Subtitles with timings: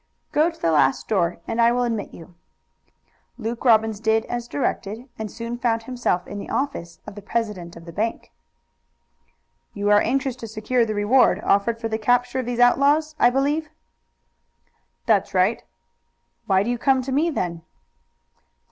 [0.31, 2.33] "Go to the last door and I will admit you."
[3.37, 7.75] Luke Robbins did as directed, and soon found himself in the office of the president
[7.75, 8.31] of the bank.
[9.75, 13.29] "You are anxious to secure the reward offered for the capture of these outlaws, I
[13.29, 13.69] believe."
[15.05, 15.65] "That's straight."
[16.47, 17.61] "Why do you come to me, then?"